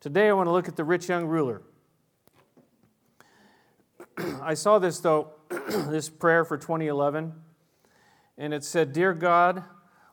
[0.00, 1.62] Today I want to look at the rich young ruler.
[4.42, 7.32] I saw this, though, this prayer for 2011,
[8.36, 9.64] and it said, Dear God,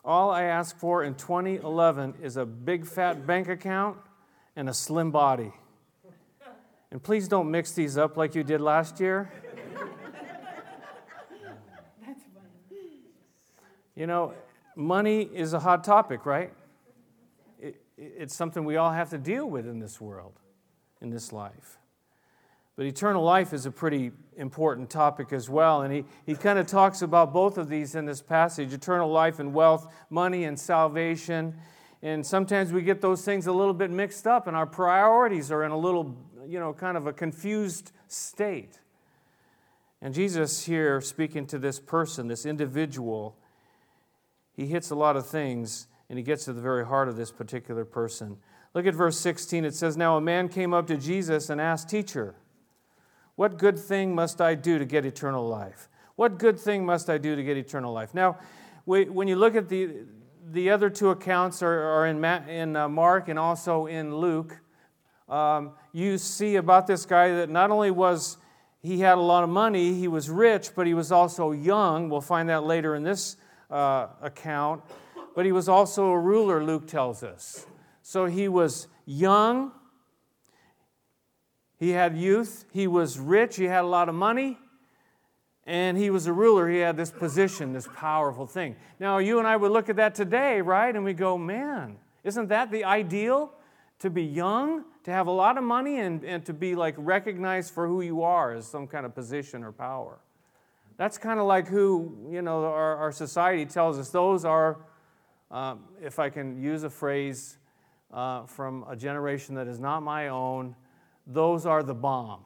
[0.04, 3.98] all I ask for in 2011 is a big fat bank account
[4.56, 5.52] and a slim body.
[6.92, 9.32] And please don't mix these up like you did last year.
[12.06, 12.80] That's funny.
[13.96, 14.34] You know,
[14.76, 16.52] money is a hot topic, right?
[18.02, 20.40] It, it's something we all have to deal with in this world,
[21.02, 21.78] in this life.
[22.76, 25.84] But eternal life is a pretty important topic as well.
[25.84, 29.40] And he, he kind of talks about both of these in this passage eternal life
[29.40, 31.56] and wealth, money and salvation.
[32.02, 35.64] And sometimes we get those things a little bit mixed up, and our priorities are
[35.64, 38.80] in a little, you know, kind of a confused state.
[40.02, 43.38] And Jesus, here speaking to this person, this individual,
[44.54, 47.32] he hits a lot of things and he gets to the very heart of this
[47.32, 48.36] particular person.
[48.74, 49.64] Look at verse 16.
[49.64, 52.36] It says, Now a man came up to Jesus and asked, Teacher,
[53.38, 55.88] what good thing must I do to get eternal life?
[56.18, 58.14] What good thing must I do to get eternal life?
[58.14, 58.40] Now,
[58.84, 60.00] when you look at the,
[60.52, 64.60] the other two accounts are, are in, in uh, Mark and also in Luke,
[65.30, 68.36] um, you see about this guy that not only was
[68.82, 72.10] he had a lot of money, he was rich, but he was also young.
[72.10, 73.38] We'll find that later in this
[73.70, 74.84] uh, account.
[75.36, 77.66] But he was also a ruler, Luke tells us.
[78.02, 79.72] So he was young,
[81.78, 84.58] he had youth, he was rich, he had a lot of money,
[85.66, 86.68] and he was a ruler.
[86.70, 88.76] He had this position, this powerful thing.
[89.00, 90.94] Now, you and I would look at that today, right?
[90.94, 93.54] And we go, man, isn't that the ideal?
[94.00, 97.74] To be young, to have a lot of money, and, and to be like recognized
[97.74, 100.20] for who you are as some kind of position or power.
[100.98, 104.80] That's kind of like who, you know, our, our society tells us those are,
[105.52, 107.58] um, if I can use a phrase
[108.12, 110.76] uh, from a generation that is not my own,
[111.28, 112.42] those are the bomb.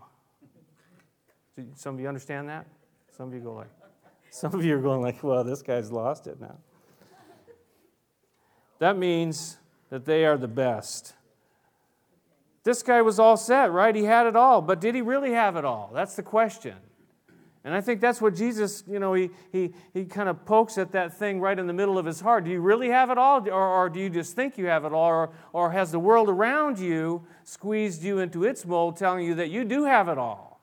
[1.76, 2.66] Some of you understand that?
[3.16, 3.70] Some of you go like,
[4.30, 6.58] some of you are going like, well, this guy's lost it now.
[8.80, 9.58] That means
[9.90, 11.14] that they are the best.
[12.64, 13.96] This guy was all set, right?
[13.96, 15.92] He had it all, but did he really have it all?
[15.94, 16.76] That's the question.
[17.66, 20.92] And I think that's what Jesus, you know, he, he, he kind of pokes at
[20.92, 22.46] that thing right in the middle of his heart.
[22.46, 23.50] Do you really have it all?
[23.50, 25.10] Or, or do you just think you have it all?
[25.10, 29.50] Or, or has the world around you squeezed you into its mold, telling you that
[29.50, 30.62] you do have it all?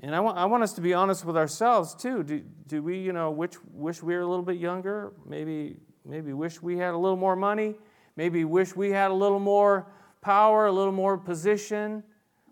[0.00, 2.24] And I want, I want us to be honest with ourselves too.
[2.24, 5.12] Do, do we, you know, wish, wish we were a little bit younger?
[5.24, 7.76] Maybe, maybe wish we had a little more money?
[8.16, 9.86] Maybe wish we had a little more
[10.20, 12.02] power, a little more position?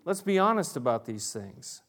[0.09, 1.83] Let's be honest about these things.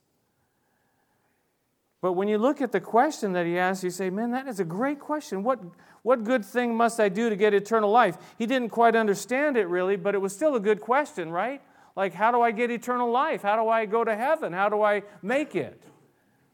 [2.02, 4.60] But when you look at the question that he asks, you say, man, that is
[4.60, 5.42] a great question.
[5.42, 5.60] What,
[6.02, 8.18] what good thing must I do to get eternal life?
[8.36, 11.62] He didn't quite understand it really, but it was still a good question, right?
[11.96, 13.40] Like, how do I get eternal life?
[13.40, 14.52] How do I go to heaven?
[14.52, 15.82] How do I make it?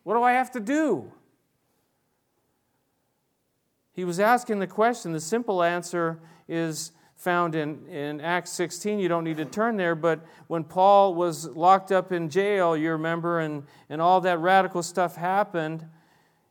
[0.04, 1.10] What do I have to do?
[3.92, 5.10] He was asking the question.
[5.10, 8.98] The simple answer is found in, in Acts 16.
[8.98, 12.92] You don't need to turn there, but when Paul was locked up in jail, you
[12.92, 15.86] remember, and, and all that radical stuff happened.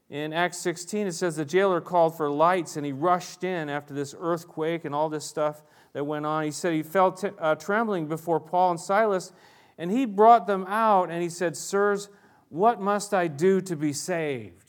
[0.09, 3.93] In Acts 16, it says the jailer called for lights and he rushed in after
[3.93, 6.43] this earthquake and all this stuff that went on.
[6.43, 9.31] He said he felt t- uh, trembling before Paul and Silas,
[9.77, 12.09] and he brought them out and he said, Sirs,
[12.49, 14.64] what must I do to be saved?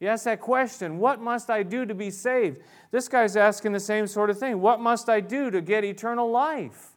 [0.00, 2.62] He asked that question What must I do to be saved?
[2.90, 4.60] This guy's asking the same sort of thing.
[4.60, 6.96] What must I do to get eternal life?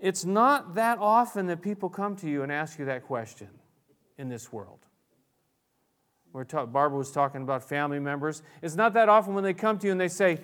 [0.00, 3.48] It's not that often that people come to you and ask you that question
[4.16, 4.78] in this world.
[6.32, 8.42] We're ta- Barbara was talking about family members.
[8.62, 10.38] It's not that often when they come to you and they say,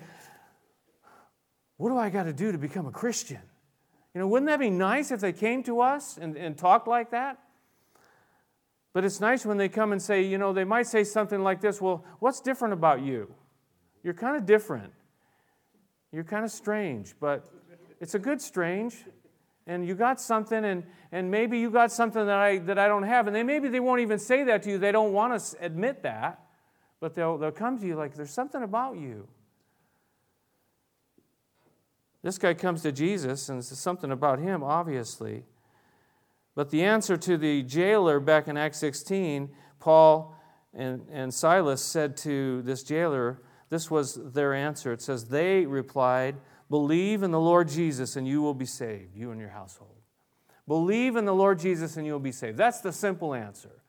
[1.77, 3.41] What do I got to do to become a Christian?
[4.13, 7.11] You know, wouldn't that be nice if they came to us and, and talked like
[7.11, 7.39] that?
[8.95, 11.59] But it's nice when they come and say, you know, they might say something like
[11.59, 13.29] this Well, what's different about you?
[14.03, 14.93] You're kind of different.
[16.13, 17.45] You're kind of strange, but
[17.99, 18.95] it's a good strange.
[19.67, 23.03] And you got something, and, and maybe you got something that I, that I don't
[23.03, 23.27] have.
[23.27, 24.77] And they, maybe they won't even say that to you.
[24.77, 26.45] They don't want to admit that.
[27.01, 29.27] But they'll, they'll come to you like, there's something about you.
[32.23, 35.43] This guy comes to Jesus, and it's something about him, obviously.
[36.55, 39.49] But the answer to the jailer back in Acts 16,
[39.79, 40.35] Paul
[40.73, 44.93] and, and Silas said to this jailer, this was their answer.
[44.93, 46.35] It says, They replied,
[46.69, 49.91] Believe in the Lord Jesus and you will be saved, you and your household.
[50.67, 52.57] Believe in the Lord Jesus and you'll be saved.
[52.57, 53.83] That's the simple answer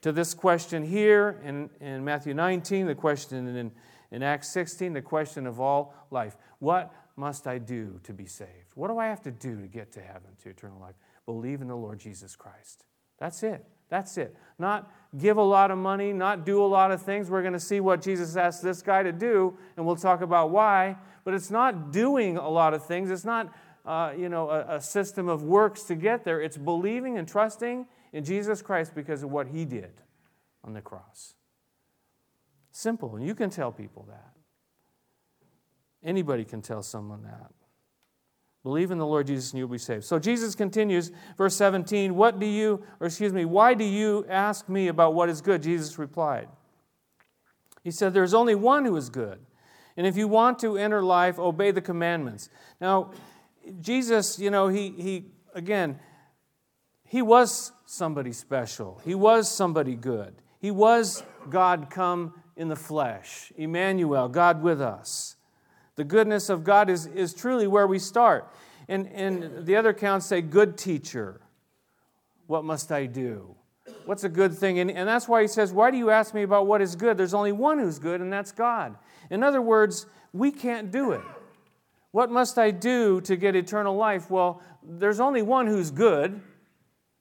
[0.00, 3.72] to this question here in, in Matthew 19, the question in,
[4.10, 8.72] In Acts 16, the question of all life what must I do to be saved?
[8.74, 10.96] What do I have to do to get to heaven, to eternal life?
[11.26, 12.84] Believe in the Lord Jesus Christ.
[13.18, 13.64] That's it.
[13.88, 14.36] That's it.
[14.58, 17.30] Not give a lot of money, not do a lot of things.
[17.30, 20.50] We're going to see what Jesus asked this guy to do, and we'll talk about
[20.50, 20.96] why.
[21.22, 23.10] But it's not doing a lot of things.
[23.10, 23.54] It's not,
[23.86, 26.40] uh, you know, a, a system of works to get there.
[26.40, 29.92] It's believing and trusting in Jesus Christ because of what he did
[30.64, 31.34] on the cross.
[32.72, 33.14] Simple.
[33.14, 34.33] And you can tell people that.
[36.04, 37.50] Anybody can tell someone that.
[38.62, 40.04] Believe in the Lord Jesus and you'll be saved.
[40.04, 44.68] So Jesus continues, verse 17, What do you, or excuse me, why do you ask
[44.68, 45.62] me about what is good?
[45.62, 46.48] Jesus replied.
[47.82, 49.38] He said, There's only one who is good.
[49.96, 52.48] And if you want to enter life, obey the commandments.
[52.80, 53.12] Now,
[53.80, 56.00] Jesus, you know, he, he again,
[57.06, 59.00] he was somebody special.
[59.04, 60.34] He was somebody good.
[60.58, 63.52] He was God come in the flesh.
[63.56, 65.33] Emmanuel, God with us.
[65.96, 68.52] The goodness of God is, is truly where we start.
[68.88, 71.40] And, and the other accounts say, Good teacher,
[72.46, 73.54] what must I do?
[74.06, 74.78] What's a good thing?
[74.78, 77.16] And, and that's why he says, Why do you ask me about what is good?
[77.16, 78.96] There's only one who's good, and that's God.
[79.30, 81.22] In other words, we can't do it.
[82.10, 84.30] What must I do to get eternal life?
[84.30, 86.40] Well, there's only one who's good,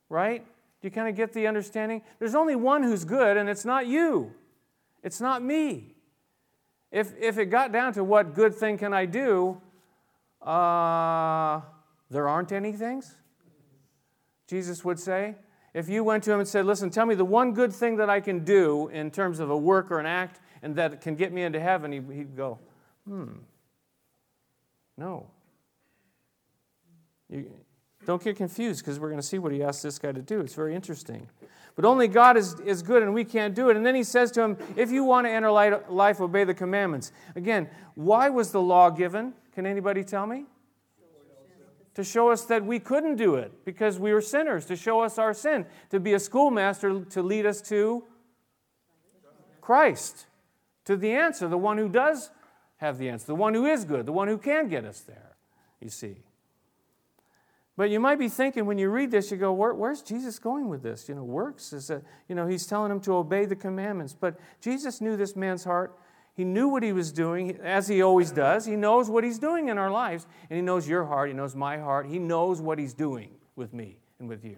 [0.10, 0.46] right?
[0.46, 2.02] Do you kind of get the understanding?
[2.20, 4.34] There's only one who's good, and it's not you,
[5.02, 5.93] it's not me.
[6.94, 9.60] If, if it got down to what good thing can I do,
[10.44, 11.60] uh,
[12.12, 13.16] there aren't any things,
[14.48, 15.34] Jesus would say.
[15.74, 18.12] If you went to him and said, Listen, tell me the one good thing that
[18.12, 21.34] I can do in terms of a work or an act and that can get
[21.34, 22.60] me into heaven, he'd go,
[23.07, 23.39] Hmm,
[24.96, 25.25] no.
[28.06, 30.40] Don't get confused because we're going to see what he asked this guy to do.
[30.42, 31.28] It's very interesting.
[31.76, 33.78] But only God is, is good and we can't do it.
[33.78, 37.12] And then he says to him, If you want to enter life, obey the commandments.
[37.36, 39.34] Again, why was the law given?
[39.54, 40.46] Can anybody tell me?
[41.96, 45.20] To show us that we couldn't do it because we were sinners, to show us
[45.20, 48.04] our sin, to be a schoolmaster to lead us to
[49.62, 50.26] Christ,
[50.86, 52.32] to the answer, the one who does
[52.78, 55.36] have the answer, the one who is good, the one who can get us there,
[55.80, 56.18] you see.
[57.75, 60.70] But you might be thinking when you read this, you go, Where, where's Jesus going
[60.70, 61.10] with this?
[61.10, 64.16] You know, works is a, you know, he's telling him to obey the commandments.
[64.20, 65.98] But Jesus knew this man's heart.
[66.36, 68.66] He knew what he was doing, as he always does.
[68.66, 71.30] He knows what he's doing in our lives, and he knows your heart.
[71.30, 72.08] He knows my heart.
[72.08, 74.58] He knows what he's doing with me and with you.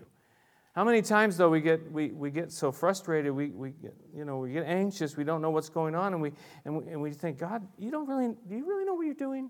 [0.73, 4.25] How many times, though, we get, we, we get so frustrated, we, we, get, you
[4.25, 6.31] know, we get anxious, we don't know what's going on, and we,
[6.65, 9.13] and we, and we think, God, you don't really, do you really know what you're
[9.13, 9.49] doing?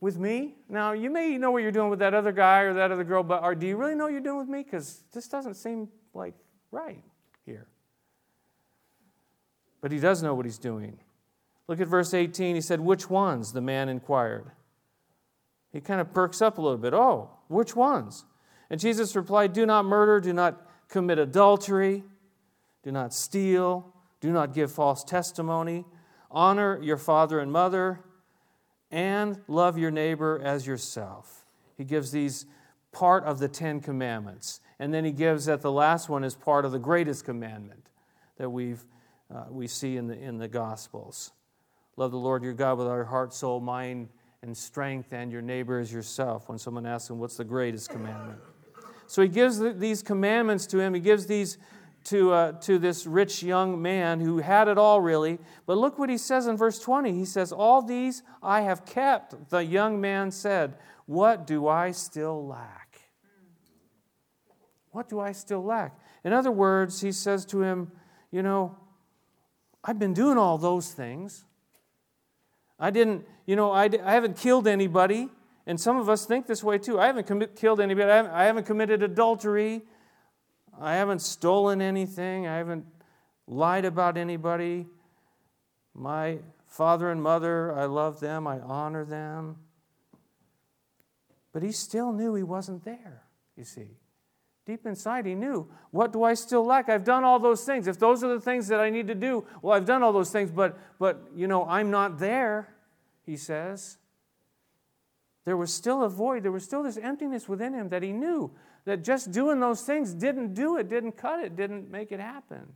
[0.00, 0.54] With me?
[0.68, 3.22] Now, you may know what you're doing with that other guy or that other girl,
[3.22, 4.62] but or do you really know what you're doing with me?
[4.62, 6.34] Because this doesn't seem like
[6.70, 7.02] right
[7.44, 7.66] here.
[9.80, 10.98] But he does know what he's doing.
[11.66, 12.54] Look at verse 18.
[12.54, 13.52] He said, Which ones?
[13.52, 14.50] The man inquired.
[15.72, 16.94] He kind of perks up a little bit.
[16.94, 18.24] Oh, which ones?
[18.70, 22.02] And Jesus replied, Do not murder, do not commit adultery,
[22.82, 25.84] do not steal, do not give false testimony,
[26.30, 28.00] honor your father and mother
[28.90, 31.46] and love your neighbor as yourself.
[31.76, 32.46] He gives these
[32.92, 34.60] part of the Ten Commandments.
[34.78, 37.88] And then he gives that the last one is part of the greatest commandment
[38.36, 38.84] that we've,
[39.34, 41.32] uh, we see in the, in the Gospels.
[41.96, 44.08] Love the Lord your God with our heart, soul, mind,
[44.42, 46.48] and strength, and your neighbor as yourself.
[46.48, 48.38] When someone asks him, What's the greatest commandment?
[49.08, 50.94] So he gives these commandments to him.
[50.94, 51.58] He gives these
[52.08, 55.38] to, uh, to this rich young man who had it all, really.
[55.66, 57.12] But look what he says in verse 20.
[57.12, 59.50] He says, All these I have kept.
[59.50, 63.00] The young man said, What do I still lack?
[64.90, 65.98] What do I still lack?
[66.24, 67.92] In other words, he says to him,
[68.30, 68.76] You know,
[69.84, 71.44] I've been doing all those things.
[72.80, 75.28] I didn't, you know, I, I haven't killed anybody.
[75.66, 76.98] And some of us think this way too.
[76.98, 78.10] I haven't com- killed anybody.
[78.10, 79.82] I haven't, I haven't committed adultery.
[80.80, 82.46] I haven't stolen anything.
[82.46, 82.86] I haven't
[83.46, 84.86] lied about anybody.
[85.94, 88.46] My father and mother, I love them.
[88.46, 89.56] I honor them.
[91.52, 93.22] But he still knew he wasn't there,
[93.56, 93.96] you see.
[94.66, 96.90] Deep inside, he knew, what do I still lack?
[96.90, 97.88] I've done all those things.
[97.88, 100.30] If those are the things that I need to do, well, I've done all those
[100.30, 102.68] things, but, but you know, I'm not there,
[103.24, 103.96] he says.
[105.46, 106.42] There was still a void.
[106.42, 108.50] There was still this emptiness within him that he knew
[108.88, 112.74] that just doing those things didn't do it, didn't cut it, didn't make it happen.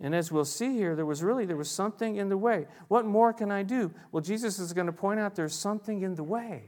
[0.00, 2.66] And as we'll see here, there was really there was something in the way.
[2.88, 3.92] What more can I do?
[4.12, 6.64] Well, Jesus is going to point out there's something in the way.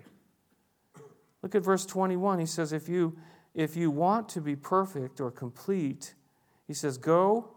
[1.42, 2.40] Look at verse 21.
[2.40, 3.16] He says, if you
[3.54, 6.12] if you want to be perfect or complete,
[6.66, 7.56] he says, go,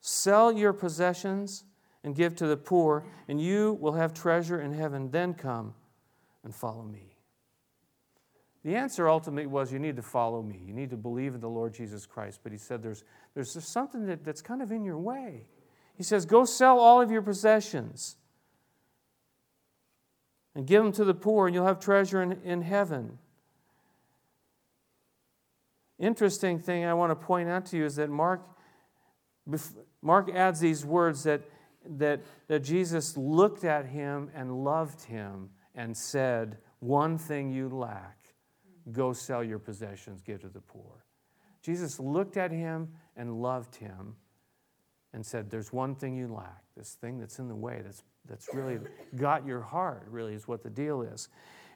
[0.00, 1.64] Sell your possessions
[2.04, 5.10] and give to the poor, and you will have treasure in heaven.
[5.10, 5.74] Then come
[6.44, 7.09] and follow me.
[8.64, 10.60] The answer ultimately was you need to follow me.
[10.66, 12.40] You need to believe in the Lord Jesus Christ.
[12.42, 15.46] But he said there's, there's something that, that's kind of in your way.
[15.96, 18.16] He says, Go sell all of your possessions
[20.54, 23.18] and give them to the poor, and you'll have treasure in, in heaven.
[25.98, 28.42] Interesting thing I want to point out to you is that Mark,
[30.02, 31.42] Mark adds these words that,
[31.98, 38.19] that, that Jesus looked at him and loved him and said, One thing you lack
[38.92, 41.04] go sell your possessions, give to the poor.
[41.62, 44.16] Jesus looked at him and loved him
[45.12, 48.48] and said, There's one thing you lack, this thing that's in the way, that's, that's
[48.54, 48.78] really
[49.16, 51.28] got your heart, really, is what the deal is.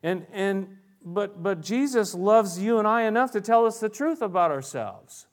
[0.02, 4.23] And, and but, but Jesus loves you and I enough to tell us the truth
[4.23, 5.26] about ourselves.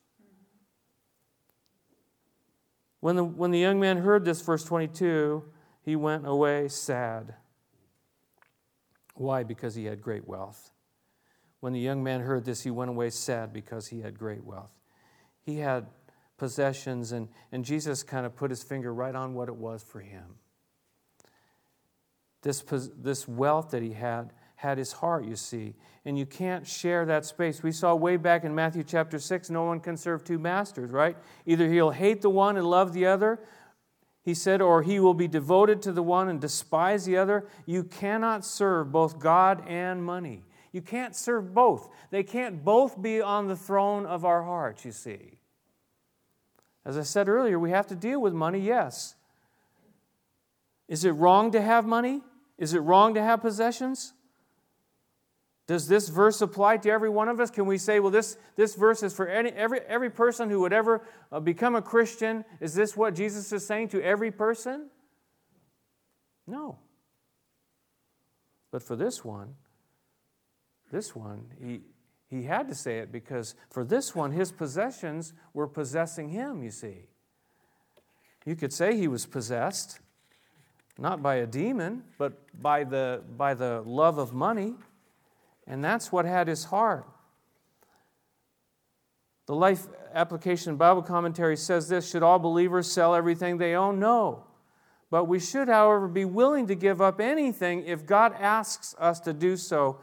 [2.99, 5.43] When the, when the young man heard this, verse 22,
[5.83, 7.35] he went away sad.
[9.15, 9.43] Why?
[9.43, 10.71] Because he had great wealth.
[11.61, 14.71] When the young man heard this, he went away sad because he had great wealth.
[15.41, 15.87] He had
[16.37, 20.01] possessions, and, and Jesus kind of put his finger right on what it was for
[20.01, 20.35] him.
[22.41, 22.63] This,
[22.97, 25.75] this wealth that he had had his heart, you see.
[26.03, 27.61] And you can't share that space.
[27.61, 31.15] We saw way back in Matthew chapter 6 no one can serve two masters, right?
[31.45, 33.39] Either he'll hate the one and love the other,
[34.23, 37.47] he said, or he will be devoted to the one and despise the other.
[37.65, 40.43] You cannot serve both God and money.
[40.71, 41.89] You can't serve both.
[42.11, 45.39] They can't both be on the throne of our hearts, you see.
[46.85, 49.15] As I said earlier, we have to deal with money, yes.
[50.87, 52.21] Is it wrong to have money?
[52.57, 54.13] Is it wrong to have possessions?
[55.67, 57.49] Does this verse apply to every one of us?
[57.49, 60.73] Can we say, well, this, this verse is for any, every, every person who would
[60.73, 61.01] ever
[61.31, 62.43] uh, become a Christian?
[62.59, 64.89] Is this what Jesus is saying to every person?
[66.45, 66.77] No.
[68.71, 69.55] But for this one,
[70.91, 71.81] this one, he,
[72.29, 76.71] he had to say it because for this one, his possessions were possessing him, you
[76.71, 77.05] see.
[78.45, 79.99] You could say he was possessed,
[80.97, 84.75] not by a demon, but by the, by the love of money.
[85.67, 87.07] And that's what had his heart.
[89.45, 93.99] The Life Application Bible Commentary says this Should all believers sell everything they own?
[93.99, 94.45] No.
[95.09, 99.33] But we should, however, be willing to give up anything if God asks us to
[99.33, 99.99] do so.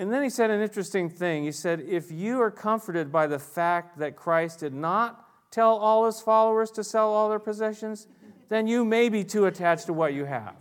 [0.00, 1.44] And then he said an interesting thing.
[1.44, 6.06] He said, If you are comforted by the fact that Christ did not tell all
[6.06, 8.08] his followers to sell all their possessions,
[8.48, 10.56] then you may be too attached to what you have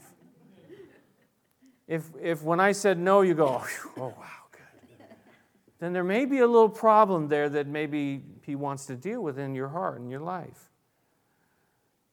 [1.89, 3.67] if, if when I said no, you go, oh,
[3.97, 5.07] oh wow, good,
[5.79, 9.39] then there may be a little problem there that maybe he wants to deal with
[9.39, 10.69] in your heart and your life.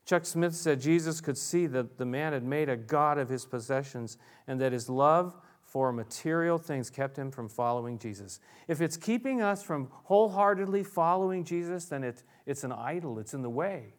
[0.07, 3.45] Chuck Smith said Jesus could see that the man had made a God of his
[3.45, 4.17] possessions
[4.47, 5.35] and that his love
[5.77, 8.41] for material things kept him from following Jesus.
[8.67, 13.43] If it's keeping us from wholeheartedly following Jesus, then it, it's an idol, it's in
[13.43, 13.93] the way.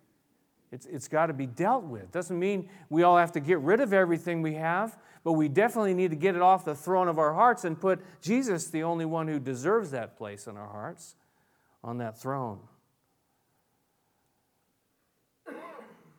[0.72, 2.12] It's, it's got to be dealt with.
[2.12, 5.94] Doesn't mean we all have to get rid of everything we have, but we definitely
[5.94, 9.06] need to get it off the throne of our hearts and put Jesus, the only
[9.06, 11.14] one who deserves that place in our hearts,
[11.84, 12.58] on that throne.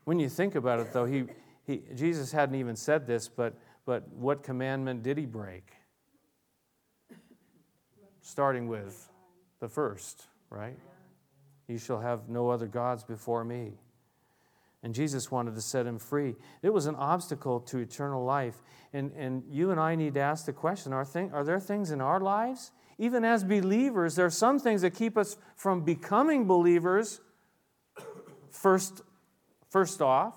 [0.05, 1.25] When you think about it, though, he,
[1.67, 3.55] he, Jesus hadn't even said this, but,
[3.88, 5.73] but what commandment did he break?
[8.21, 9.09] Starting with
[9.61, 10.76] the first, right?
[11.68, 13.78] You shall have no other gods before me.
[14.83, 16.37] And Jesus wanted to set him free.
[16.61, 18.61] It was an obstacle to eternal life.
[18.92, 21.90] And, and you and I need to ask the question are, thing, are there things
[21.90, 22.73] in our lives?
[22.99, 27.23] Even as believers, there are some things that keep us from becoming believers,
[28.50, 29.00] first,
[29.71, 30.35] first off.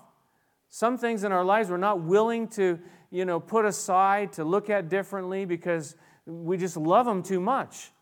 [0.70, 2.78] Some things in our lives we're not willing to
[3.12, 5.94] you know, put aside, to look at differently because
[6.26, 7.92] we just love them too much.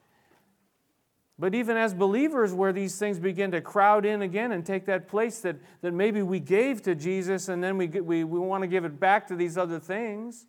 [1.37, 5.09] But even as believers, where these things begin to crowd in again and take that
[5.09, 8.69] place that, that maybe we gave to Jesus and then we, we, we want to
[8.69, 10.47] give it back to these other things.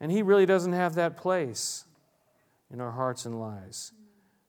[0.00, 1.84] And He really doesn't have that place
[2.72, 3.92] in our hearts and lives.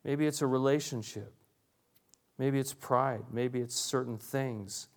[0.05, 1.33] Maybe it's a relationship.
[2.37, 3.25] Maybe it's pride.
[3.31, 4.87] Maybe it's certain things.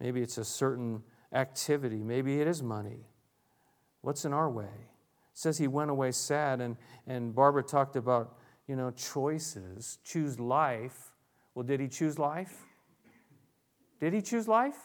[0.00, 1.02] Maybe it's a certain
[1.32, 2.02] activity.
[2.02, 3.06] Maybe it is money.
[4.02, 4.64] What's in our way?
[4.64, 8.36] It says he went away sad, and, and Barbara talked about
[8.66, 11.12] you know, choices, choose life.
[11.54, 12.62] Well, did he choose life?
[14.00, 14.76] Did he choose life?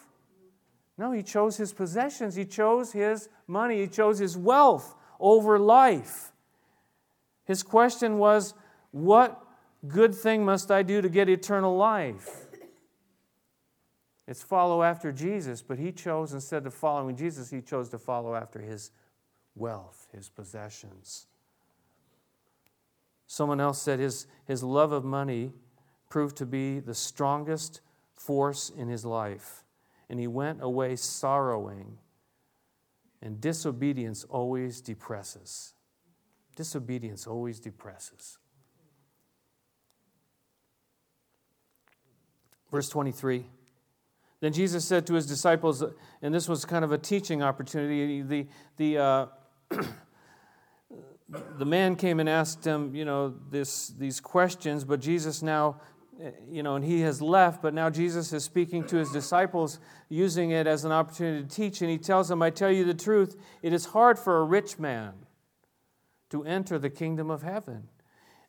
[0.96, 6.32] No, he chose his possessions, he chose his money, he chose his wealth over life.
[7.44, 8.54] His question was,
[8.90, 9.40] What
[9.86, 12.47] good thing must I do to get eternal life?
[14.28, 18.34] It's follow after Jesus, but he chose, instead of following Jesus, he chose to follow
[18.34, 18.90] after his
[19.56, 21.26] wealth, his possessions.
[23.26, 25.52] Someone else said his, his love of money
[26.10, 27.80] proved to be the strongest
[28.14, 29.64] force in his life,
[30.10, 31.96] and he went away sorrowing.
[33.22, 35.72] And disobedience always depresses.
[36.54, 38.36] Disobedience always depresses.
[42.70, 43.46] Verse 23.
[44.40, 45.82] Then Jesus said to his disciples,
[46.22, 48.22] and this was kind of a teaching opportunity.
[48.22, 49.26] The, the, uh,
[51.28, 55.80] the man came and asked him, you know, this, these questions, but Jesus now,
[56.48, 60.52] you know, and he has left, but now Jesus is speaking to his disciples, using
[60.52, 61.80] it as an opportunity to teach.
[61.80, 64.78] And he tells them, I tell you the truth, it is hard for a rich
[64.78, 65.14] man
[66.30, 67.88] to enter the kingdom of heaven.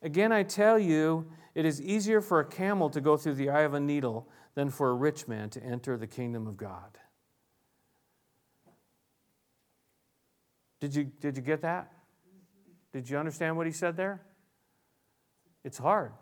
[0.01, 3.61] Again, I tell you, it is easier for a camel to go through the eye
[3.61, 6.97] of a needle than for a rich man to enter the kingdom of God.
[10.79, 11.91] Did you, did you get that?
[12.91, 14.21] Did you understand what he said there?
[15.63, 16.13] It's hard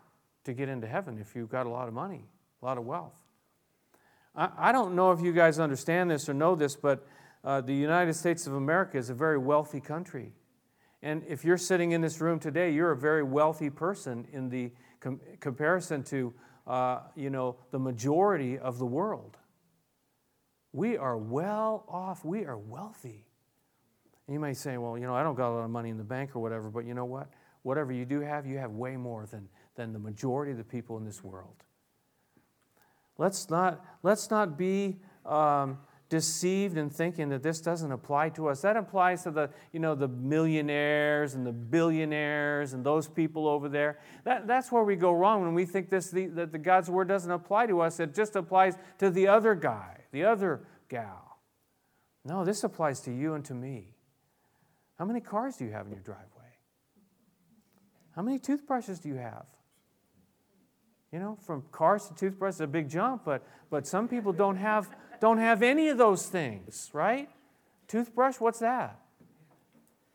[0.44, 2.24] to get into heaven if you've got a lot of money,
[2.62, 3.14] a lot of wealth.
[4.34, 7.06] I, I don't know if you guys understand this or know this, but
[7.44, 10.32] uh, the United States of America is a very wealthy country.
[11.02, 14.72] And if you're sitting in this room today, you're a very wealthy person in the
[15.00, 16.34] com- comparison to
[16.68, 19.38] uh, you know, the majority of the world.
[20.72, 22.24] We are well off.
[22.24, 23.24] We are wealthy.
[24.26, 25.96] And you may say, well, you know, I don't got a lot of money in
[25.96, 27.28] the bank or whatever, but you know what?
[27.62, 30.98] Whatever you do have, you have way more than, than the majority of the people
[30.98, 31.64] in this world.
[33.16, 38.62] Let's not, let's not be um, deceived in thinking that this doesn't apply to us.
[38.62, 43.68] That applies to the, you know, the millionaires and the billionaires and those people over
[43.68, 43.98] there.
[44.24, 47.08] That, that's where we go wrong when we think this, the, that the God's word
[47.08, 48.00] doesn't apply to us.
[48.00, 51.38] It just applies to the other guy, the other gal.
[52.24, 53.94] No, this applies to you and to me.
[54.98, 56.24] How many cars do you have in your driveway?
[58.16, 59.46] How many toothbrushes do you have?
[61.12, 64.88] You know, from cars to toothbrushes, a big jump, but, but some people don't have
[65.20, 67.28] don't have any of those things, right?
[67.88, 69.00] Toothbrush, what's that?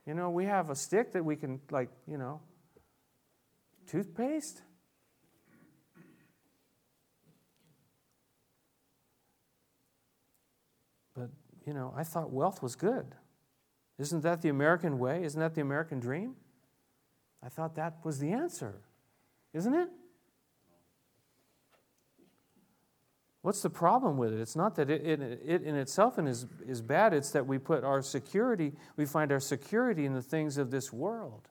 [0.05, 2.41] You know, we have a stick that we can, like, you know,
[3.87, 4.61] toothpaste.
[11.15, 11.29] But,
[11.65, 13.15] you know, I thought wealth was good.
[13.97, 15.23] Isn't that the American way?
[15.23, 16.35] Isn't that the American dream?
[17.41, 18.81] I thought that was the answer,
[19.53, 19.89] isn't it?
[23.43, 24.39] What's the problem with it?
[24.39, 27.83] It's not that it, it, it, in itself is, is bad, it's that we put
[27.83, 31.49] our security, we find our security in the things of this world,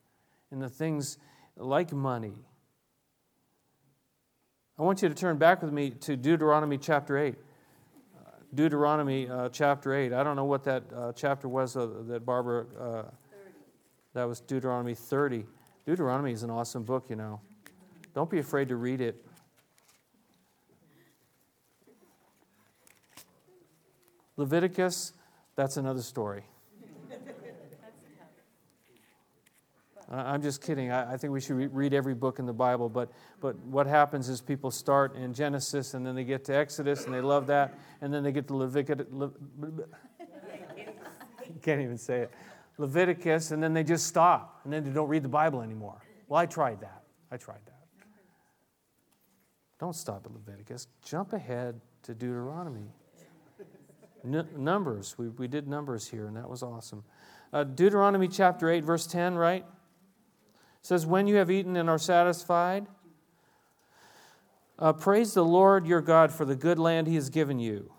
[0.50, 1.18] in the things
[1.54, 2.32] like money.
[4.78, 7.34] I want you to turn back with me to Deuteronomy chapter 8.
[7.34, 10.14] Uh, Deuteronomy uh, chapter 8.
[10.14, 13.02] I don't know what that uh, chapter was uh, that Barbara, uh,
[14.14, 15.44] that was Deuteronomy 30.
[15.84, 17.38] Deuteronomy is an awesome book, you know.
[18.14, 19.22] Don't be afraid to read it.
[24.36, 25.12] Leviticus,
[25.56, 26.44] that's another story.
[30.12, 30.92] I'm just kidding.
[30.92, 32.90] I, think we should read every book in the Bible.
[32.90, 37.06] But, but what happens is people start in Genesis and then they get to Exodus
[37.06, 37.78] and they love that.
[38.02, 39.06] And then they get to Leviticus.
[39.10, 39.30] Le,
[41.62, 42.30] can't even say it.
[42.76, 46.02] Leviticus and then they just stop and then they don't read the Bible anymore.
[46.28, 47.04] Well, I tried that.
[47.30, 47.72] I tried that.
[49.80, 50.88] Don't stop at Leviticus.
[51.02, 52.92] Jump ahead to Deuteronomy.
[54.24, 55.16] N- numbers.
[55.18, 57.04] We, we did numbers here, and that was awesome.
[57.52, 59.64] Uh, Deuteronomy chapter 8, verse 10, right?
[60.82, 62.86] says, When you have eaten and are satisfied,
[64.78, 67.92] uh, praise the Lord your God for the good land he has given you.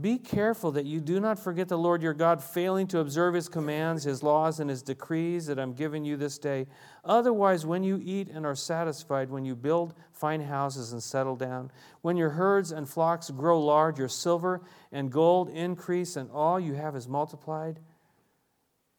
[0.00, 3.48] Be careful that you do not forget the Lord your God, failing to observe his
[3.48, 6.66] commands, his laws, and his decrees that I'm giving you this day.
[7.04, 11.70] Otherwise, when you eat and are satisfied, when you build fine houses and settle down,
[12.02, 16.74] when your herds and flocks grow large, your silver and gold increase, and all you
[16.74, 17.78] have is multiplied.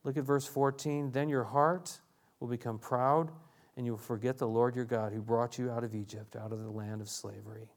[0.05, 1.12] Look at verse 14.
[1.12, 1.99] Then your heart
[2.39, 3.31] will become proud,
[3.75, 6.53] and you will forget the Lord your God who brought you out of Egypt, out
[6.53, 7.67] of the land of slavery.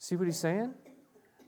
[0.00, 0.74] See what he's saying?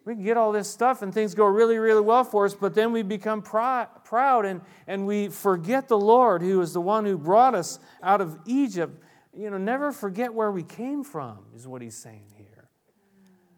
[0.04, 2.74] We can get all this stuff and things go really, really well for us, but
[2.74, 7.06] then we become pr- proud and, and we forget the Lord who is the one
[7.06, 9.02] who brought us out of Egypt.
[9.32, 12.68] You know, never forget where we came from, is what he's saying here.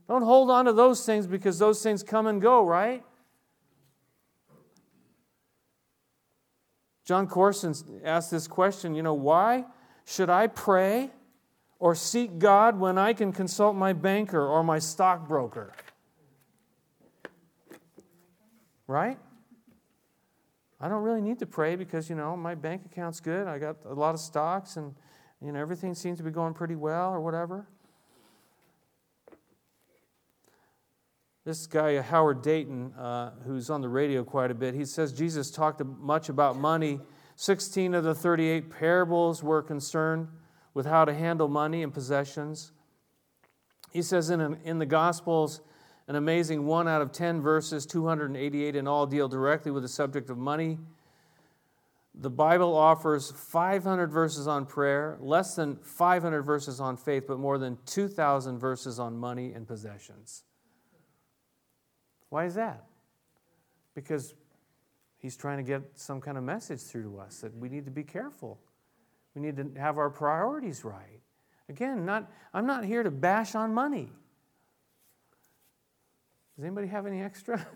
[0.08, 3.02] Don't hold on to those things because those things come and go, right?
[7.04, 9.64] Jon Courson asked this question, you know, why
[10.04, 11.10] should I pray
[11.78, 15.72] or seek God when I can consult my banker or my stockbroker?
[18.86, 19.18] Right?
[20.80, 23.46] I don't really need to pray because, you know, my bank account's good.
[23.46, 24.94] I got a lot of stocks and,
[25.40, 27.66] you know, everything seems to be going pretty well or whatever.
[31.46, 35.50] This guy, Howard Dayton, uh, who's on the radio quite a bit, he says Jesus
[35.50, 37.00] talked much about money.
[37.36, 40.28] 16 of the 38 parables were concerned
[40.74, 42.72] with how to handle money and possessions.
[43.92, 45.60] He says in, in the Gospels,
[46.08, 50.30] an amazing one out of 10 verses, 288 in all, deal directly with the subject
[50.30, 50.78] of money.
[52.14, 57.58] The Bible offers 500 verses on prayer, less than 500 verses on faith, but more
[57.58, 60.44] than 2,000 verses on money and possessions.
[62.30, 62.84] Why is that?
[63.94, 64.34] Because
[65.18, 67.90] he's trying to get some kind of message through to us that we need to
[67.90, 68.58] be careful.
[69.34, 71.20] We need to have our priorities right.
[71.68, 74.10] Again, not, I'm not here to bash on money.
[76.56, 77.66] Does anybody have any extra?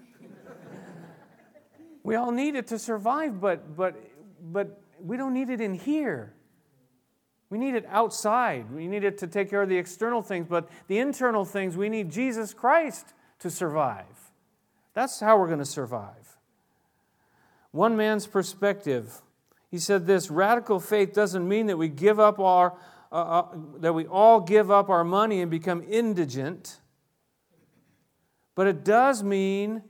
[2.03, 3.95] we all need it to survive, but, but,
[4.43, 6.33] but we don't need it in here.
[7.51, 8.71] We need it outside.
[8.73, 11.89] We need it to take care of the external things, but the internal things, we
[11.89, 14.33] need Jesus Christ to survive.
[14.95, 16.39] That's how we're going to survive.
[17.73, 19.21] One man's perspective,
[19.71, 22.77] he said this radical faith doesn't mean that we give up our,
[23.13, 23.47] uh, uh,
[23.79, 26.81] that we all give up our money and become indigent,
[28.61, 29.81] but it does mean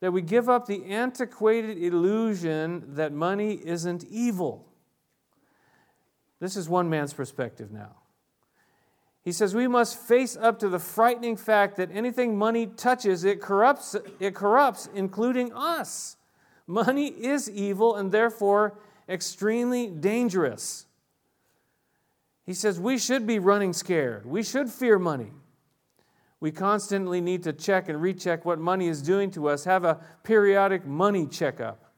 [0.00, 4.68] that we give up the antiquated illusion that money isn't evil.
[6.38, 7.96] This is one man's perspective now.
[9.22, 13.40] He says we must face up to the frightening fact that anything money touches, it
[13.40, 16.18] corrupts, it corrupts, including us.
[16.66, 20.84] Money is evil and therefore extremely dangerous.
[22.44, 24.26] He says we should be running scared.
[24.26, 25.32] We should fear money.
[26.42, 30.00] We constantly need to check and recheck what money is doing to us, have a
[30.24, 31.92] periodic money checkup.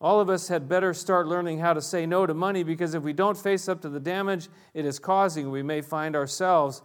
[0.00, 3.02] All of us had better start learning how to say no to money because if
[3.02, 6.80] we don't face up to the damage it is causing, we may find ourselves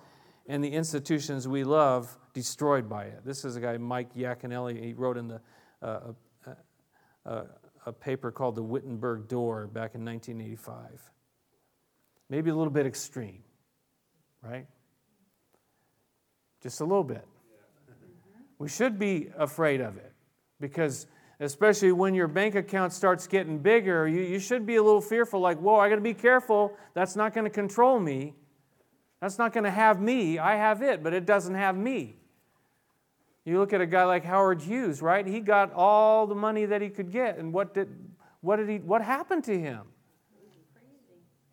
[0.45, 3.23] and the institutions we love destroyed by it.
[3.23, 4.83] This is a guy, Mike Yaconelli.
[4.83, 5.41] He wrote in the,
[5.81, 5.99] uh,
[6.45, 6.51] a,
[7.31, 7.45] a,
[7.85, 11.13] a paper called The Wittenberg Door back in 1985.
[12.29, 13.41] Maybe a little bit extreme,
[14.41, 14.67] right?
[16.61, 17.25] Just a little bit.
[18.59, 20.11] We should be afraid of it
[20.59, 21.07] because
[21.39, 25.39] especially when your bank account starts getting bigger, you, you should be a little fearful
[25.39, 26.73] like, whoa, I got to be careful.
[26.93, 28.33] That's not going to control me.
[29.21, 30.39] That's not going to have me.
[30.39, 32.15] I have it, but it doesn't have me.
[33.45, 35.25] You look at a guy like Howard Hughes, right?
[35.25, 37.87] He got all the money that he could get, and what did,
[38.41, 39.83] what did he, what happened to him?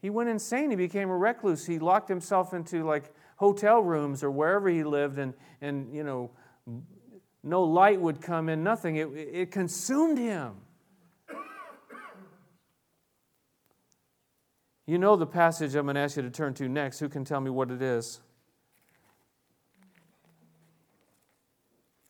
[0.02, 0.68] He went insane.
[0.68, 1.64] He became a recluse.
[1.64, 6.30] He locked himself into like hotel rooms or wherever he lived and, and you know,
[7.42, 8.96] no light would come in, nothing.
[8.96, 10.54] It, it consumed him.
[14.86, 16.98] You know the passage I'm going to ask you to turn to next.
[16.98, 18.20] Who can tell me what it is?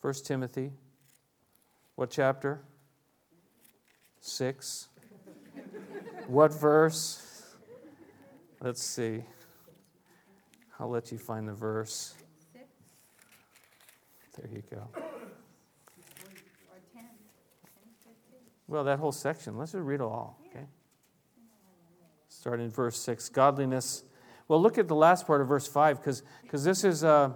[0.00, 0.72] 1 Timothy.
[1.94, 2.62] What chapter?
[4.20, 4.88] 6.
[6.26, 7.54] what verse?
[8.60, 9.22] Let's see.
[10.84, 12.12] I'll let you find the verse.
[14.36, 14.86] There you go.
[18.68, 20.66] Well, that whole section, let's just read it all, okay?
[22.28, 23.30] Starting in verse 6.
[23.30, 24.04] Godliness.
[24.46, 26.22] Well, look at the last part of verse 5, because
[26.64, 27.34] this is a.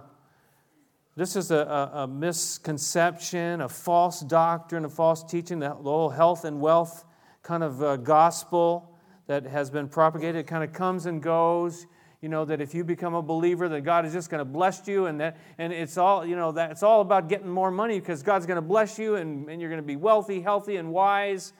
[1.15, 6.45] This is a, a, a, misconception, a false doctrine, a false teaching, the, whole health
[6.45, 7.03] and wealth
[7.41, 10.35] kind of uh, gospel that has been propagated.
[10.35, 11.87] It kind of comes and goes
[12.21, 14.87] you know that if you become a believer that god is just going to bless
[14.87, 17.99] you and that and it's all you know that it's all about getting more money
[17.99, 20.91] because god's going to bless you and, and you're going to be wealthy healthy and
[20.91, 21.53] wise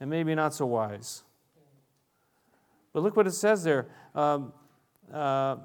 [0.00, 1.22] and maybe not so wise.
[2.92, 3.86] But look what it says there.
[4.14, 4.52] Um,
[5.12, 5.56] uh,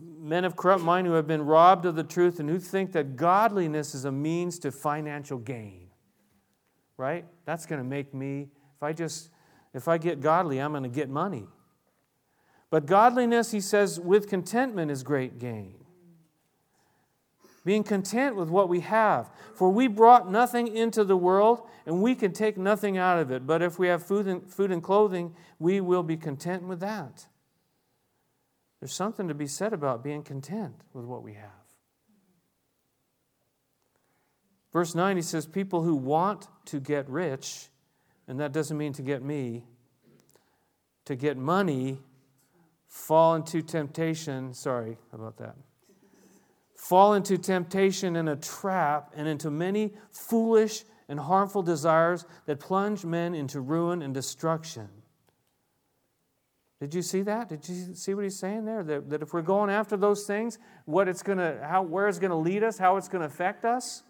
[0.00, 3.16] men of corrupt mind who have been robbed of the truth and who think that
[3.16, 5.88] godliness is a means to financial gain.
[6.96, 7.24] Right?
[7.44, 8.48] That's going to make me
[8.80, 9.28] if i just
[9.74, 11.46] if i get godly i'm going to get money
[12.70, 15.74] but godliness, he says, with contentment is great gain.
[17.64, 19.30] Being content with what we have.
[19.54, 23.46] For we brought nothing into the world, and we can take nothing out of it.
[23.46, 27.26] But if we have food and, food and clothing, we will be content with that.
[28.78, 31.50] There's something to be said about being content with what we have.
[34.72, 37.68] Verse 9, he says, People who want to get rich,
[38.28, 39.66] and that doesn't mean to get me,
[41.04, 41.98] to get money
[42.90, 44.52] fall into temptation.
[44.52, 45.54] Sorry about that.
[46.74, 53.04] Fall into temptation and a trap and into many foolish and harmful desires that plunge
[53.04, 54.88] men into ruin and destruction.
[56.80, 57.48] Did you see that?
[57.48, 58.82] Did you see what he's saying there?
[58.82, 62.30] That, that if we're going after those things, what it's gonna, how, where it's going
[62.30, 64.02] to lead us, how it's going to affect us?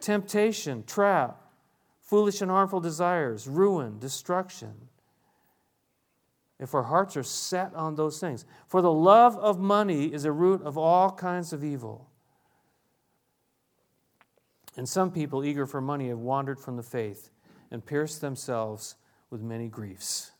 [0.00, 1.40] Temptation, trap,
[2.02, 4.74] foolish and harmful desires, ruin, destruction.
[6.60, 8.44] If our hearts are set on those things.
[8.68, 12.06] For the love of money is a root of all kinds of evil.
[14.76, 17.30] And some people, eager for money, have wandered from the faith
[17.72, 18.96] and pierced themselves
[19.30, 20.32] with many griefs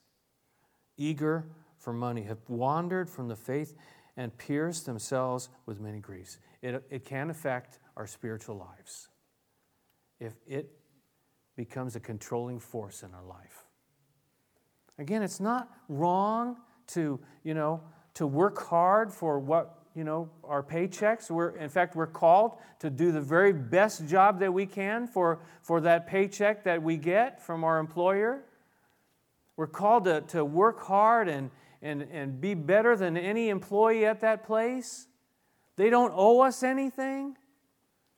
[1.00, 1.46] eager
[1.78, 3.74] for money, have wandered from the faith
[4.16, 6.38] and pierced themselves with many griefs.
[6.62, 9.08] It, it can affect our spiritual lives
[10.20, 10.70] if it
[11.56, 13.64] becomes a controlling force in our life.
[15.00, 16.58] Again, it's not wrong
[16.88, 17.80] to, you know,
[18.14, 21.30] to work hard for what, you know, our paychecks.
[21.30, 25.40] We're, in fact, we're called to do the very best job that we can for,
[25.62, 28.42] for that paycheck that we get from our employer.
[29.56, 34.20] We're called to, to work hard and, and, and be better than any employee at
[34.20, 35.06] that place.
[35.76, 37.38] They don't owe us anything.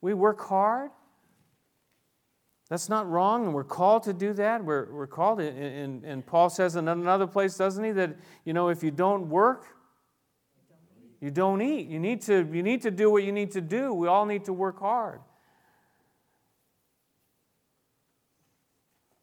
[0.01, 0.91] We work hard.
[2.73, 4.65] That's not wrong, and we're called to do that.
[4.65, 8.71] We're, we're called, and, and Paul says in another place, doesn't he, that, you know,
[8.71, 9.67] if you don't work,
[11.21, 11.89] you don't eat.
[11.89, 13.93] You need to, you need to do what you need to do.
[13.93, 15.21] We all need to work hard.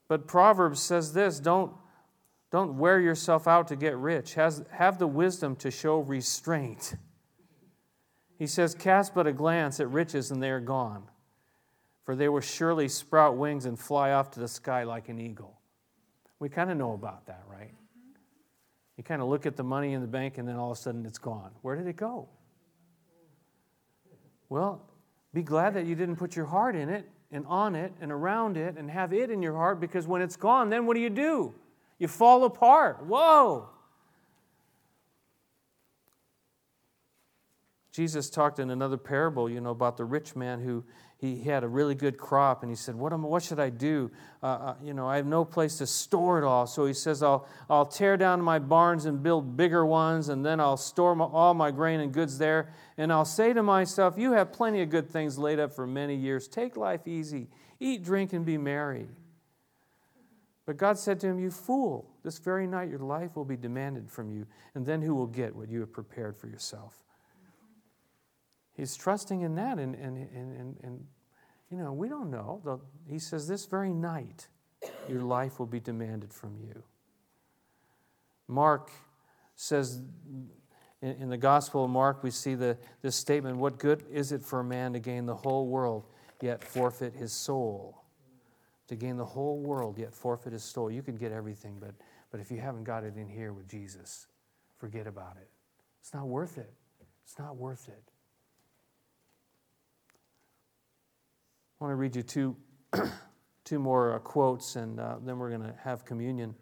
[0.07, 1.73] But Proverbs says this don't,
[2.51, 4.35] don't wear yourself out to get rich.
[4.35, 6.93] Has, have the wisdom to show restraint.
[8.37, 11.05] He says, Cast but a glance at riches and they are gone,
[12.09, 15.59] for they will surely sprout wings and fly off to the sky like an eagle.
[16.39, 17.71] We kind of know about that, right?
[18.97, 20.81] You kind of look at the money in the bank and then all of a
[20.81, 21.51] sudden it's gone.
[21.61, 22.27] Where did it go?
[24.49, 24.81] Well,
[25.35, 28.57] be glad that you didn't put your heart in it and on it and around
[28.57, 31.11] it and have it in your heart because when it's gone, then what do you
[31.11, 31.53] do?
[31.99, 33.05] You fall apart.
[33.05, 33.69] Whoa.
[37.91, 40.83] Jesus talked in another parable, you know, about the rich man who
[41.19, 43.23] he had a really good crop, and he said, "What am?
[43.23, 44.09] What should I do?
[44.41, 47.21] Uh, uh, you know, I have no place to store it all." So he says,
[47.21, 51.25] "I'll I'll tear down my barns and build bigger ones, and then I'll store my,
[51.25, 52.71] all my grain and goods there.
[52.97, 56.15] And I'll say to myself, You have plenty of good things laid up for many
[56.15, 56.47] years.
[56.47, 57.49] Take life easy,
[57.81, 59.09] eat, drink, and be merry."
[60.65, 64.07] But God said to him, You fool, this very night your life will be demanded
[64.09, 67.03] from you, and then who will get what you have prepared for yourself?
[68.79, 71.05] He's trusting in that, and, and, and, and, and
[71.69, 72.81] you know, we don't know.
[73.07, 74.47] He says, This very night
[75.09, 76.83] your life will be demanded from you.
[78.47, 78.91] Mark
[79.55, 80.01] says,
[81.01, 84.61] in, the Gospel of Mark, we see the, this statement What good is it for
[84.61, 86.07] a man to gain the whole world,
[86.41, 87.99] yet forfeit his soul?
[88.89, 90.89] to gain the whole world yet forfeit his soul.
[90.89, 91.93] You can get everything, but,
[92.31, 94.25] but if you haven't got it in here with Jesus,
[94.79, 95.47] forget about it.
[96.01, 96.73] It's not worth it.
[97.23, 98.08] It's not worth it.
[101.79, 102.57] I want to read you two,
[103.63, 106.53] two more uh, quotes, and uh, then we're going to have communion.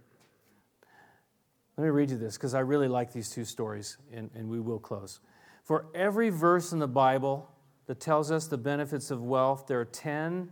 [1.76, 4.60] Let me read you this because I really like these two stories, and, and we
[4.60, 5.20] will close.
[5.64, 7.50] For every verse in the Bible
[7.88, 10.52] that tells us the benefits of wealth, there are 10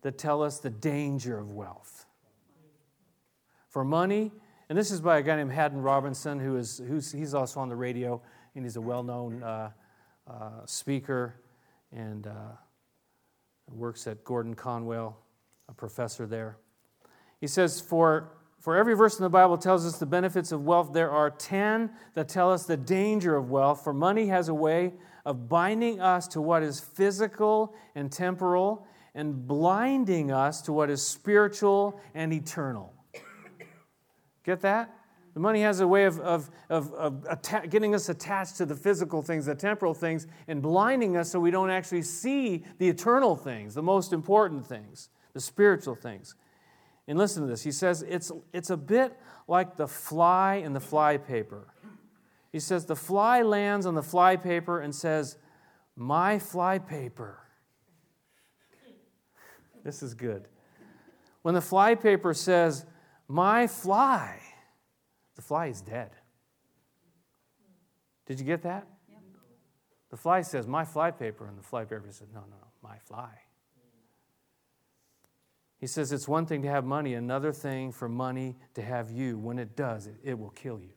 [0.00, 2.06] that tell us the danger of wealth.
[3.68, 4.32] For money,
[4.70, 7.68] and this is by a guy named Haddon Robinson, who is who's, he's also on
[7.68, 8.22] the radio,
[8.54, 9.70] and he's a well-known uh,
[10.26, 11.34] uh, speaker,
[11.94, 12.52] and uh,
[13.72, 15.18] works at Gordon Conwell,
[15.68, 16.58] a professor there.
[17.40, 18.32] He says, for
[18.62, 20.92] for every verse in the Bible tells us the benefits of wealth.
[20.92, 23.82] There are 10 that tell us the danger of wealth.
[23.82, 24.92] For money has a way
[25.26, 31.04] of binding us to what is physical and temporal and blinding us to what is
[31.04, 32.94] spiritual and eternal.
[34.44, 34.94] Get that?
[35.34, 38.76] The money has a way of, of, of, of atta- getting us attached to the
[38.76, 43.34] physical things, the temporal things, and blinding us so we don't actually see the eternal
[43.34, 46.34] things, the most important things, the spiritual things.
[47.08, 47.62] And listen to this.
[47.62, 49.18] He says it's, it's a bit
[49.48, 51.66] like the fly in the fly paper.
[52.52, 55.38] He says the fly lands on the fly paper and says,
[55.96, 57.38] My fly paper.
[59.82, 60.46] This is good.
[61.40, 62.86] When the flypaper says,
[63.26, 64.38] My fly,
[65.34, 66.10] the fly is dead.
[68.26, 68.86] Did you get that?
[69.08, 69.20] Yep.
[70.10, 71.46] The fly says, My fly paper.
[71.46, 73.30] And the fly paper says, No, no, no, my fly.
[75.78, 79.38] He says, It's one thing to have money, another thing for money to have you.
[79.38, 80.92] When it does, it, it will kill you.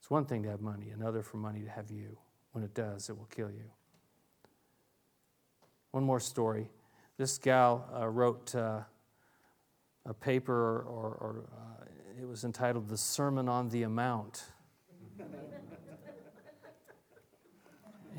[0.00, 2.18] It's one thing to have money, another for money to have you.
[2.52, 3.70] When it does, it will kill you.
[5.90, 6.70] One more story.
[7.16, 8.54] This gal uh, wrote.
[8.54, 8.80] Uh,
[10.06, 11.84] a paper, or, or uh,
[12.20, 14.44] it was entitled The Sermon on the Amount.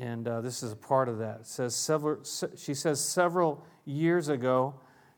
[0.00, 1.40] and uh, this is a part of that.
[1.40, 2.22] It says several,
[2.56, 4.74] she says several years ago,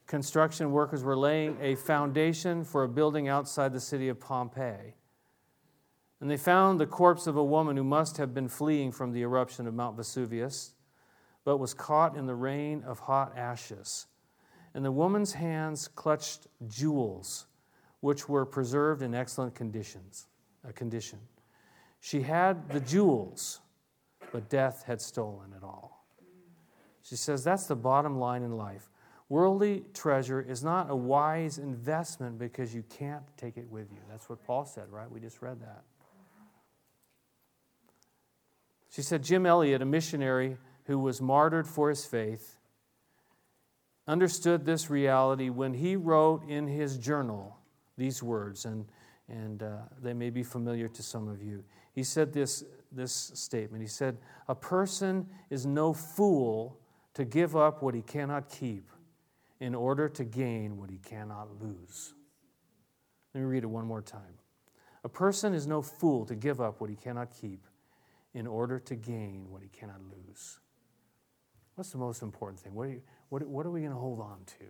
[0.07, 4.95] construction workers were laying a foundation for a building outside the city of Pompeii.
[6.21, 9.23] And they found the corpse of a woman who must have been fleeing from the
[9.23, 10.73] eruption of Mount Vesuvius,
[11.45, 14.07] but was caught in the rain of hot ashes.
[14.75, 17.47] And the woman's hands clutched jewels,
[18.01, 20.27] which were preserved in excellent conditions,
[20.67, 21.19] a condition.
[22.01, 23.61] She had the jewels,
[24.33, 26.05] but death had stolen it all.
[27.03, 28.91] She says that's the bottom line in life.
[29.31, 33.99] Worldly treasure is not a wise investment because you can't take it with you.
[34.11, 35.11] That's what Paul said, right?
[35.11, 35.83] We just read that.
[38.91, 42.58] She said Jim Elliot, a missionary who was martyred for his faith,
[44.09, 47.57] understood this reality when he wrote in his journal
[47.97, 48.87] these words, and,
[49.29, 51.63] and uh, they may be familiar to some of you.
[51.93, 54.17] He said this, this statement He said,
[54.49, 56.81] A person is no fool
[57.15, 58.91] to give up what he cannot keep
[59.61, 62.15] in order to gain what he cannot lose.
[63.35, 64.39] Let me read it one more time.
[65.05, 67.67] A person is no fool to give up what he cannot keep
[68.35, 70.61] in order to gain what he cannot lose.
[71.75, 72.75] What's the most important thing?
[72.75, 74.65] What are, you, what, what are we going to hold on to?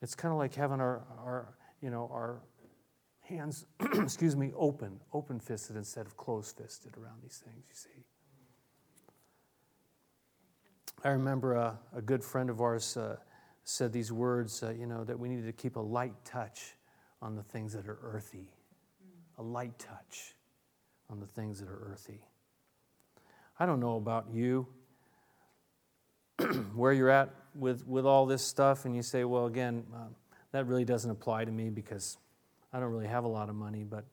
[0.00, 2.40] It's kind of like having our, our, you know, our
[3.20, 8.04] hands, excuse me, open, open fisted instead of closed fisted around these things, you see.
[11.04, 13.16] I remember a, a good friend of ours uh,
[13.64, 16.74] said these words, uh, you know, that we needed to keep a light touch
[17.20, 18.50] on the things that are earthy.
[19.38, 20.34] A light touch
[21.08, 22.20] on the things that are earthy.
[23.58, 24.66] I don't know about you,
[26.74, 30.06] where you're at with, with all this stuff, and you say, well, again, uh,
[30.52, 32.18] that really doesn't apply to me because
[32.72, 34.04] I don't really have a lot of money, but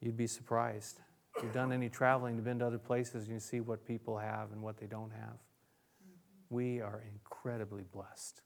[0.00, 1.00] you'd be surprised.
[1.36, 4.18] If you've done any traveling, you've been to other places, and you see what people
[4.18, 5.36] have and what they don't have.
[6.50, 8.40] We are incredibly blessed.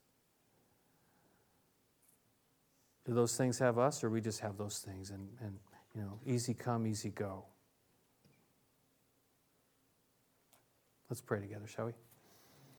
[3.05, 5.57] Do those things have us, or we just have those things and, and
[5.95, 7.45] you know, easy come, easy go?
[11.09, 11.91] Let's pray together, shall we?